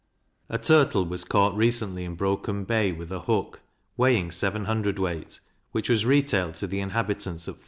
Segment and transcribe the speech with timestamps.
[0.49, 3.61] A turtle was caught recently in Broken Bay, with a hook,
[3.95, 5.39] weighing seven hundred weight,
[5.73, 7.59] which was retailed to the inhabitants at 4d.